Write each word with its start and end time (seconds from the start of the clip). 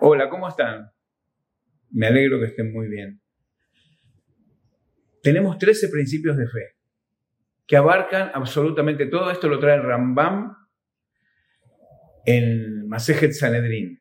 Hola, 0.00 0.28
¿cómo 0.30 0.48
están? 0.48 0.90
Me 1.90 2.06
alegro 2.06 2.38
que 2.38 2.46
estén 2.46 2.72
muy 2.72 2.88
bien. 2.88 3.20
Tenemos 5.22 5.58
13 5.58 5.88
principios 5.88 6.36
de 6.36 6.46
fe 6.46 6.76
que 7.66 7.76
abarcan 7.76 8.30
absolutamente 8.32 9.06
todo. 9.06 9.30
Esto 9.32 9.48
lo 9.48 9.58
trae 9.58 9.80
Rambam 9.80 10.54
en 12.24 12.86
Masejet 12.88 13.32
Sanedrin, 13.32 14.00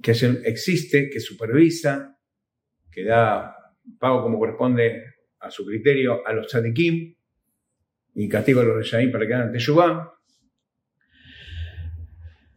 que 0.00 0.12
existe, 0.44 1.10
que 1.10 1.18
supervisa, 1.18 2.16
que 2.92 3.04
da 3.04 3.56
pago 3.98 4.22
como 4.22 4.38
corresponde 4.38 5.14
a 5.40 5.50
su 5.50 5.66
criterio 5.66 6.24
a 6.26 6.32
los 6.32 6.46
tzadikim 6.46 7.16
y 8.14 8.28
castigo 8.28 8.60
a 8.60 8.64
los 8.64 8.76
reshaim 8.76 9.10
para 9.10 9.26
que 9.26 9.34
hagan 9.34 9.52
teshuvah. 9.52 10.12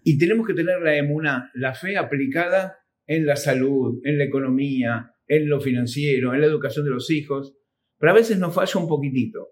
Y 0.03 0.17
tenemos 0.17 0.47
que 0.47 0.53
tener 0.53 0.79
la 0.81 0.95
emuna, 0.95 1.51
la 1.53 1.73
fe 1.73 1.97
aplicada 1.97 2.77
en 3.05 3.25
la 3.25 3.35
salud, 3.35 3.99
en 4.03 4.17
la 4.17 4.25
economía, 4.25 5.11
en 5.27 5.49
lo 5.49 5.59
financiero, 5.59 6.33
en 6.33 6.41
la 6.41 6.47
educación 6.47 6.85
de 6.85 6.91
los 6.91 7.09
hijos, 7.09 7.57
pero 7.97 8.11
a 8.11 8.15
veces 8.15 8.37
nos 8.37 8.53
falla 8.53 8.79
un 8.79 8.87
poquitito. 8.87 9.49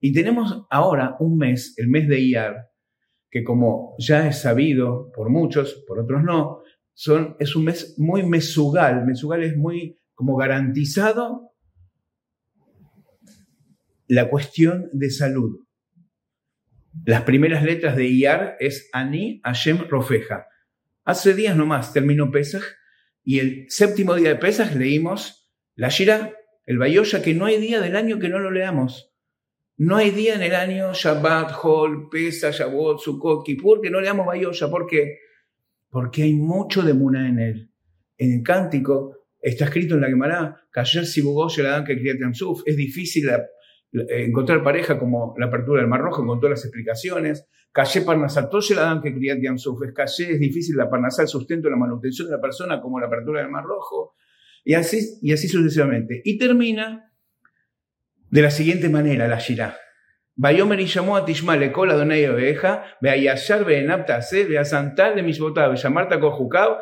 Y 0.00 0.12
tenemos 0.12 0.66
ahora 0.70 1.16
un 1.20 1.38
mes, 1.38 1.74
el 1.78 1.88
mes 1.88 2.08
de 2.08 2.20
Iyar, 2.20 2.68
que 3.30 3.42
como 3.42 3.94
ya 3.98 4.28
es 4.28 4.42
sabido 4.42 5.10
por 5.12 5.30
muchos, 5.30 5.84
por 5.86 6.00
otros 6.00 6.22
no, 6.22 6.60
son, 6.92 7.36
es 7.38 7.56
un 7.56 7.64
mes 7.64 7.94
muy 7.98 8.22
mesugal. 8.24 9.04
Mesugal 9.06 9.42
es 9.42 9.56
muy 9.56 9.98
como 10.14 10.36
garantizado 10.36 11.53
la 14.06 14.28
cuestión 14.28 14.88
de 14.92 15.10
salud. 15.10 15.66
Las 17.04 17.22
primeras 17.22 17.64
letras 17.64 17.96
de 17.96 18.06
Iyar 18.06 18.56
es 18.60 18.88
Ani 18.92 19.40
Hashem 19.44 19.88
Rofeja. 19.88 20.46
Hace 21.04 21.34
días 21.34 21.56
nomás 21.56 21.92
terminó 21.92 22.30
Pesach 22.30 22.64
y 23.22 23.40
el 23.40 23.66
séptimo 23.68 24.14
día 24.14 24.30
de 24.30 24.36
Pesach 24.36 24.74
leímos 24.74 25.50
la 25.74 25.88
Shira, 25.88 26.32
el 26.66 26.78
Bayosha, 26.78 27.20
que 27.20 27.34
no 27.34 27.46
hay 27.46 27.58
día 27.58 27.80
del 27.80 27.96
año 27.96 28.18
que 28.18 28.28
no 28.28 28.38
lo 28.38 28.50
leamos. 28.50 29.12
No 29.76 29.96
hay 29.96 30.10
día 30.10 30.36
en 30.36 30.42
el 30.42 30.54
año 30.54 30.92
Shabbat, 30.94 31.52
Hol, 31.62 32.08
Pesach, 32.08 32.54
Shavuot, 32.54 33.00
Sukkot, 33.00 33.44
Kippur 33.44 33.80
que 33.80 33.90
no 33.90 34.00
leamos 34.00 34.26
Bayosha. 34.26 34.70
¿Por 34.70 34.86
qué? 34.86 35.18
Porque 35.90 36.22
hay 36.22 36.34
mucho 36.34 36.82
de 36.82 36.94
Muna 36.94 37.28
en 37.28 37.40
él. 37.40 37.70
En 38.16 38.32
el 38.32 38.42
cántico 38.42 39.26
está 39.40 39.64
escrito 39.64 39.96
en 39.96 40.00
la 40.02 40.08
Gemara, 40.08 40.68
Kayer 40.70 41.04
que 41.84 42.30
Es 42.66 42.76
difícil 42.76 43.26
la 43.26 43.44
encontrar 44.08 44.62
pareja 44.62 44.98
como 44.98 45.34
la 45.38 45.46
apertura 45.46 45.80
del 45.80 45.88
Mar 45.88 46.00
Rojo, 46.00 46.26
con 46.26 46.40
todas 46.40 46.58
las 46.58 46.64
explicaciones. 46.64 47.46
Calle 47.72 48.02
Parnasal, 48.02 48.48
todo 48.50 48.60
la 48.74 48.82
dan 48.82 49.00
que 49.00 49.14
Kriyat 49.14 49.38
Yamsuf. 49.40 49.82
Es 49.82 49.92
calle, 49.92 50.32
es 50.32 50.40
difícil 50.40 50.76
la 50.76 50.90
Parnasal, 50.90 51.28
sustento, 51.28 51.70
la 51.70 51.76
manutención 51.76 52.28
de 52.28 52.34
la 52.34 52.40
persona, 52.40 52.80
como 52.80 53.00
la 53.00 53.06
apertura 53.06 53.40
del 53.40 53.50
Mar 53.50 53.64
Rojo. 53.64 54.14
Y 54.64 54.74
así, 54.74 55.18
y 55.22 55.32
así 55.32 55.48
sucesivamente. 55.48 56.22
Y 56.24 56.38
termina 56.38 57.12
de 58.30 58.42
la 58.42 58.50
siguiente 58.50 58.88
manera 58.88 59.28
la 59.28 59.38
Shirah. 59.38 59.76
Bayomer 60.36 60.80
y 60.80 60.86
llamó 60.86 61.16
a 61.16 61.24
Tishma 61.24 61.56
le 61.56 61.70
cola 61.70 61.94
donde 61.94 62.28
oveja, 62.28 62.84
ve 63.00 63.10
a 63.10 63.16
Yashar, 63.16 63.64
ve 63.64 63.88
a 63.88 64.22
se 64.22 64.44
ve 64.44 64.58
a 64.58 64.64
Santal 64.64 65.14
de 65.14 65.22
Misbotab, 65.22 65.72
ve 65.72 65.80
a 65.82 65.90
Marta 65.90 66.18
Kojukav, 66.18 66.78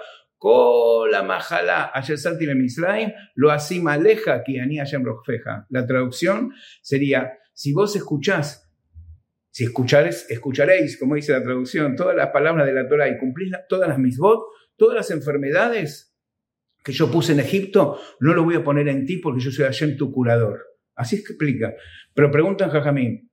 Lo 3.35 3.51
así 3.51 3.81
maleja 3.81 4.43
que. 4.45 5.67
La 5.69 5.87
traducción 5.87 6.53
sería: 6.83 7.39
si 7.53 7.73
vos 7.73 7.95
escuchás, 7.97 8.71
si 9.51 9.65
escuchares, 9.65 10.27
escucharéis, 10.31 10.99
como 10.99 11.15
dice 11.15 11.33
la 11.33 11.43
traducción, 11.43 11.95
todas 11.95 12.17
las 12.17 12.31
palabras 12.31 12.67
de 12.67 12.73
la 12.73 12.89
Torah 12.89 13.09
y 13.09 13.19
cumplís 13.19 13.53
todas 13.69 13.89
las 13.89 13.99
misbot, 13.99 14.41
todas 14.77 14.97
las 14.97 15.11
enfermedades 15.11 16.17
que 16.83 16.93
yo 16.93 17.11
puse 17.11 17.33
en 17.33 17.41
Egipto, 17.41 18.01
no 18.21 18.35
lo 18.35 18.45
voy 18.45 18.57
a 18.57 18.65
poner 18.65 18.89
en 18.89 19.07
ti 19.07 19.19
porque 19.19 19.41
yo 19.41 19.51
soy 19.51 19.67
Hashem 19.67 19.97
tu 19.97 20.11
curador. 20.11 20.67
Así 20.95 21.17
explica. 21.17 21.75
Pero 22.15 22.31
preguntan 22.31 22.71
Jajamín, 22.71 23.31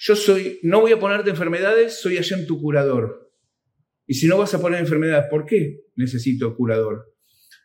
yo 0.00 0.16
soy, 0.16 0.58
no 0.62 0.80
voy 0.80 0.92
a 0.92 0.98
ponerte 0.98 1.30
enfermedades, 1.30 2.00
soy 2.00 2.16
Hashem 2.16 2.46
tu 2.46 2.60
curador. 2.60 3.23
Y 4.06 4.14
si 4.14 4.26
no 4.26 4.38
vas 4.38 4.54
a 4.54 4.60
poner 4.60 4.80
enfermedades, 4.80 5.26
¿por 5.30 5.46
qué 5.46 5.80
necesito 5.96 6.54
curador? 6.56 7.14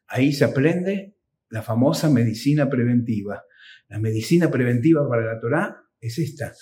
Ahí 0.08 0.32
se 0.32 0.46
aprende 0.46 1.16
la 1.50 1.62
famosa 1.62 2.10
medicina 2.10 2.70
preventiva. 2.70 3.44
La 3.90 4.00
medicina 4.00 4.50
preventiva 4.50 5.08
para 5.08 5.26
la 5.26 5.40
Torah 5.40 5.84
es 6.00 6.18
esta. 6.20 6.54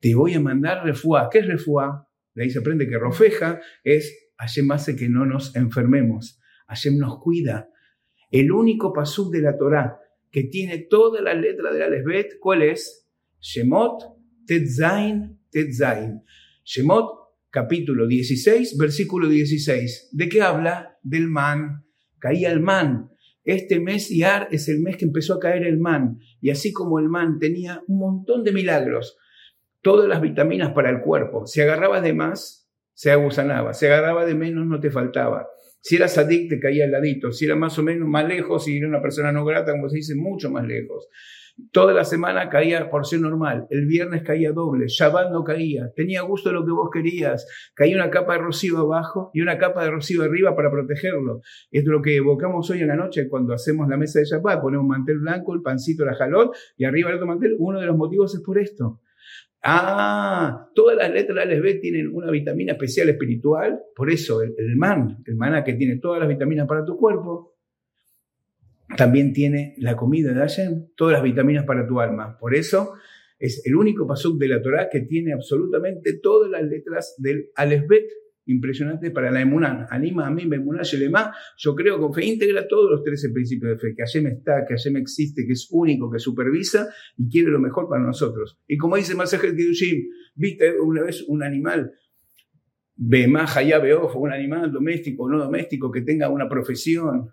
Te 0.00 0.14
voy 0.14 0.34
a 0.34 0.40
mandar 0.40 0.84
refuá. 0.84 1.28
¿Qué 1.30 1.40
es 1.40 1.46
refuá? 1.46 2.08
De 2.34 2.44
ahí 2.44 2.50
se 2.50 2.58
aprende 2.58 2.88
que 2.88 2.98
rofeja 2.98 3.60
es 3.82 4.30
Hashem 4.38 4.70
hace 4.70 4.96
que 4.96 5.08
no 5.08 5.26
nos 5.26 5.54
enfermemos. 5.56 6.40
Hashem 6.68 6.98
nos 6.98 7.20
cuida. 7.20 7.68
El 8.30 8.52
único 8.52 8.92
pasuk 8.92 9.32
de 9.32 9.42
la 9.42 9.56
Torah 9.56 9.98
que 10.30 10.44
tiene 10.44 10.86
toda 10.90 11.22
la 11.22 11.34
letra 11.34 11.72
de 11.72 11.78
la 11.78 11.88
lesbet, 11.88 12.38
¿cuál 12.40 12.62
es? 12.62 13.08
Shemot 13.40 14.02
Tetzain 14.46 15.40
Tetzain. 15.50 16.22
Shemot 16.64 17.25
capítulo 17.56 18.06
16, 18.06 18.76
versículo 18.76 19.28
16. 19.28 20.10
¿De 20.12 20.28
qué 20.28 20.42
habla? 20.42 20.98
Del 21.02 21.26
man. 21.26 21.86
Caía 22.18 22.52
el 22.52 22.60
man. 22.60 23.08
Este 23.44 23.80
mes 23.80 24.10
Iar 24.10 24.48
es 24.50 24.68
el 24.68 24.80
mes 24.80 24.98
que 24.98 25.06
empezó 25.06 25.32
a 25.32 25.40
caer 25.40 25.64
el 25.64 25.78
man. 25.78 26.18
Y 26.42 26.50
así 26.50 26.74
como 26.74 26.98
el 26.98 27.08
man 27.08 27.38
tenía 27.38 27.82
un 27.86 27.98
montón 27.98 28.44
de 28.44 28.52
milagros, 28.52 29.16
todas 29.80 30.06
las 30.06 30.20
vitaminas 30.20 30.74
para 30.74 30.90
el 30.90 31.00
cuerpo. 31.00 31.46
Si 31.46 31.62
agarrabas 31.62 32.02
de 32.02 32.12
más, 32.12 32.68
se 32.92 33.10
agusanaba. 33.10 33.72
Si 33.72 33.86
agarraba 33.86 34.26
de 34.26 34.34
menos, 34.34 34.66
no 34.66 34.78
te 34.78 34.90
faltaba. 34.90 35.46
Si 35.86 35.94
eras 35.94 36.18
adicto, 36.18 36.56
te 36.56 36.60
caía 36.60 36.84
al 36.84 36.90
ladito. 36.90 37.30
Si 37.30 37.44
era 37.44 37.54
más 37.54 37.78
o 37.78 37.82
menos 37.84 38.08
más 38.08 38.26
lejos, 38.26 38.64
si 38.64 38.76
era 38.76 38.88
una 38.88 39.00
persona 39.00 39.30
no 39.30 39.44
grata, 39.44 39.70
como 39.70 39.88
se 39.88 39.98
dice, 39.98 40.16
mucho 40.16 40.50
más 40.50 40.66
lejos. 40.66 41.06
Toda 41.70 41.94
la 41.94 42.04
semana 42.04 42.48
caía 42.48 42.90
porción 42.90 43.22
normal, 43.22 43.68
el 43.70 43.86
viernes 43.86 44.24
caía 44.24 44.50
doble, 44.50 44.86
Shabbat 44.88 45.30
no 45.30 45.44
caía, 45.44 45.92
tenía 45.94 46.22
gusto 46.22 46.48
de 46.48 46.56
lo 46.56 46.66
que 46.66 46.72
vos 46.72 46.90
querías, 46.92 47.46
caía 47.72 47.94
una 47.94 48.10
capa 48.10 48.32
de 48.32 48.40
rocío 48.40 48.78
abajo 48.78 49.30
y 49.32 49.42
una 49.42 49.58
capa 49.58 49.84
de 49.84 49.92
rocío 49.92 50.24
arriba 50.24 50.56
para 50.56 50.72
protegerlo. 50.72 51.40
Es 51.70 51.84
lo 51.84 52.02
que 52.02 52.16
evocamos 52.16 52.68
hoy 52.68 52.80
en 52.80 52.88
la 52.88 52.96
noche 52.96 53.28
cuando 53.28 53.54
hacemos 53.54 53.88
la 53.88 53.96
mesa 53.96 54.18
de 54.18 54.24
Shabbat, 54.24 54.60
ponemos 54.60 54.82
un 54.82 54.88
mantel 54.88 55.20
blanco, 55.20 55.54
el 55.54 55.62
pancito, 55.62 56.04
la 56.04 56.16
jalot 56.16 56.52
y 56.76 56.84
arriba 56.84 57.10
el 57.10 57.14
otro 57.14 57.28
mantel. 57.28 57.54
Uno 57.60 57.78
de 57.78 57.86
los 57.86 57.96
motivos 57.96 58.34
es 58.34 58.40
por 58.42 58.58
esto. 58.58 59.02
Ah, 59.68 60.70
todas 60.76 60.96
las 60.96 61.10
letras 61.10 61.48
B 61.48 61.74
tienen 61.74 62.14
una 62.14 62.30
vitamina 62.30 62.74
especial 62.74 63.08
espiritual, 63.08 63.80
por 63.96 64.12
eso 64.12 64.40
el, 64.40 64.54
el 64.58 64.76
man, 64.76 65.24
el 65.26 65.34
maná 65.34 65.64
que 65.64 65.74
tiene 65.74 65.96
todas 65.96 66.20
las 66.20 66.28
vitaminas 66.28 66.68
para 66.68 66.84
tu 66.84 66.96
cuerpo, 66.96 67.56
también 68.96 69.32
tiene 69.32 69.74
la 69.78 69.96
comida 69.96 70.32
de 70.32 70.38
Hashem, 70.38 70.90
todas 70.94 71.14
las 71.14 71.22
vitaminas 71.24 71.64
para 71.64 71.84
tu 71.84 71.98
alma. 71.98 72.38
Por 72.38 72.54
eso 72.54 72.92
es 73.38 73.66
el 73.66 73.74
único 73.74 74.06
pasuk 74.06 74.38
de 74.38 74.48
la 74.48 74.62
Torah 74.62 74.88
que 74.88 75.00
tiene 75.00 75.32
absolutamente 75.32 76.18
todas 76.22 76.48
las 76.48 76.62
letras 76.62 77.16
del 77.18 77.50
Alesbet, 77.56 78.06
impresionante 78.46 79.10
para 79.10 79.30
la 79.30 79.40
Emuná. 79.40 79.86
Anima 79.90 80.26
a 80.26 80.30
mí, 80.30 80.42
Emuná, 80.42 80.82
Shelema. 80.82 81.34
Yo 81.56 81.74
creo 81.74 81.98
con 82.00 82.12
fe 82.12 82.24
íntegra 82.24 82.66
todos 82.66 82.90
los 82.90 83.02
13 83.02 83.30
principios 83.30 83.72
de 83.72 83.78
fe, 83.78 83.94
que 83.94 84.02
Hashem 84.02 84.26
está, 84.28 84.64
que 84.66 84.74
Hashem 84.74 84.96
existe, 84.96 85.46
que 85.46 85.52
es 85.52 85.68
único, 85.70 86.10
que 86.10 86.18
supervisa 86.18 86.88
y 87.16 87.28
quiere 87.28 87.50
lo 87.50 87.60
mejor 87.60 87.88
para 87.88 88.02
nosotros. 88.02 88.58
Y 88.66 88.76
como 88.76 88.96
dice 88.96 89.14
Masajet 89.14 89.56
Kidushim, 89.56 90.04
viste 90.34 90.80
una 90.80 91.02
vez 91.02 91.22
un 91.28 91.42
animal, 91.42 91.92
Bemaja 92.98 93.62
ya 93.62 93.78
veo, 93.78 94.10
un 94.14 94.32
animal 94.32 94.72
doméstico 94.72 95.24
o 95.24 95.28
no 95.28 95.38
doméstico 95.38 95.90
que 95.90 96.00
tenga 96.00 96.30
una 96.30 96.48
profesión, 96.48 97.30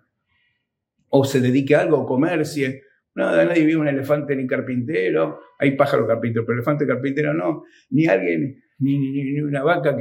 o 1.08 1.24
se 1.24 1.40
dedique 1.40 1.74
a 1.74 1.80
algo, 1.80 2.00
o 2.00 2.06
comercie. 2.06 2.82
Nada, 3.14 3.44
nadie 3.44 3.64
vive 3.64 3.78
un 3.78 3.88
elefante 3.88 4.36
ni 4.36 4.46
carpintero, 4.46 5.40
hay 5.58 5.76
pájaro 5.76 6.06
carpintero, 6.06 6.44
pero 6.44 6.58
elefante 6.58 6.86
carpintero 6.86 7.32
no, 7.32 7.62
ni 7.90 8.06
alguien, 8.06 8.62
ni, 8.78 9.40
una 9.40 9.62
vaca 9.62 9.96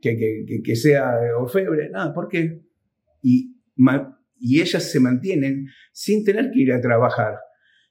que, 0.00 0.16
que, 0.16 0.62
que, 0.62 0.76
sea 0.76 1.12
orfebre, 1.38 1.90
nada, 1.90 2.12
¿por 2.12 2.28
qué? 2.28 2.62
Y, 3.22 3.56
y 4.38 4.60
ellas 4.60 4.90
se 4.90 5.00
mantienen 5.00 5.66
sin 5.92 6.24
tener 6.24 6.50
que 6.50 6.60
ir 6.60 6.72
a 6.72 6.80
trabajar. 6.80 7.34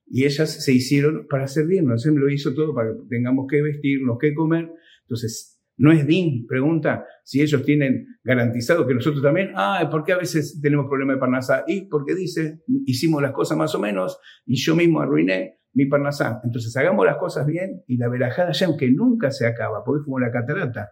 Y 0.08 0.26
ellas 0.26 0.50
se 0.64 0.74
hicieron 0.74 1.28
para 1.30 1.48
servirnos, 1.48 2.06
él 2.06 2.16
lo 2.16 2.30
hizo 2.30 2.54
todo 2.54 2.74
para 2.74 2.90
que 2.90 3.08
tengamos 3.10 3.46
que 3.50 3.62
vestirnos, 3.62 4.18
que 4.20 4.34
comer. 4.34 4.70
Entonces, 5.04 5.60
no 5.80 5.94
es 5.94 6.06
DIN, 6.06 6.46
pregunta 6.46 7.06
si 7.24 7.42
ellos 7.42 7.64
tienen 7.64 8.06
garantizado 8.22 8.86
que 8.86 8.94
nosotros 8.94 9.24
también. 9.24 9.52
Ah, 9.56 9.88
¿por 9.90 10.04
qué 10.04 10.12
a 10.12 10.18
veces 10.18 10.60
tenemos 10.62 10.88
problemas 10.88 11.16
de 11.16 11.20
Parnasá? 11.22 11.64
Y 11.68 11.88
porque 11.88 12.16
dice, 12.16 12.60
hicimos 12.86 13.22
las 13.22 13.32
cosas 13.32 13.58
más 13.58 13.74
o 13.76 13.80
menos 13.80 14.20
y 14.46 14.58
yo 14.58 14.76
mismo 14.76 15.00
arruiné 15.00 15.60
mi 15.74 15.86
Parnasá. 15.86 16.42
Entonces 16.44 16.76
hagamos 16.76 17.06
las 17.06 17.16
cosas 17.16 17.46
bien 17.46 17.82
y 17.88 17.96
la 17.96 18.10
verajada 18.10 18.52
ya, 18.52 18.68
aunque 18.68 18.92
nunca 18.92 19.32
se 19.32 19.48
acaba, 19.48 19.84
porque 19.86 20.02
es 20.02 20.06
como 20.06 20.20
la 20.20 20.32
catarata. 20.32 20.90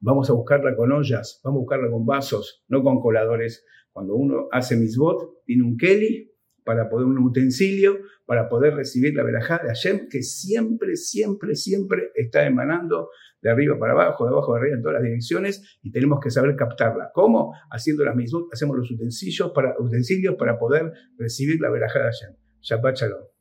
Vamos 0.00 0.30
a 0.30 0.32
buscarla 0.32 0.74
con 0.76 0.92
ollas, 0.92 1.40
vamos 1.44 1.58
a 1.58 1.60
buscarla 1.60 1.90
con 1.90 2.06
vasos, 2.06 2.64
no 2.68 2.82
con 2.82 3.00
coladores. 3.00 3.64
Cuando 3.92 4.14
uno 4.14 4.48
hace 4.50 4.76
misbot, 4.76 5.44
tiene 5.44 5.64
un 5.64 5.76
keli 5.76 6.32
para 6.64 6.88
poder 6.88 7.06
un 7.06 7.18
utensilio, 7.18 7.98
para 8.26 8.48
poder 8.48 8.74
recibir 8.74 9.14
la 9.14 9.24
verajá 9.24 9.58
de 9.58 9.68
Hashem, 9.68 10.08
que 10.08 10.22
siempre, 10.22 10.96
siempre, 10.96 11.56
siempre 11.56 12.10
está 12.14 12.46
emanando 12.46 13.10
de 13.40 13.50
arriba 13.50 13.78
para 13.78 13.92
abajo, 13.92 14.24
de 14.24 14.30
abajo 14.30 14.52
para 14.52 14.62
arriba, 14.62 14.76
en 14.76 14.82
todas 14.82 14.94
las 14.94 15.02
direcciones, 15.02 15.78
y 15.82 15.90
tenemos 15.90 16.20
que 16.20 16.30
saber 16.30 16.54
captarla. 16.54 17.10
¿Cómo? 17.12 17.54
Haciendo 17.70 18.04
las 18.04 18.14
mismas, 18.14 18.44
hacemos 18.52 18.76
los 18.76 18.90
utensilios 18.90 19.50
para, 19.52 19.74
utensilios 19.78 20.36
para 20.36 20.58
poder 20.58 20.92
recibir 21.18 21.60
la 21.60 21.70
verajá 21.70 21.98
de 21.98 22.04
Hashem. 22.04 22.36
Shabbat 22.60 22.96
Shalom. 22.96 23.31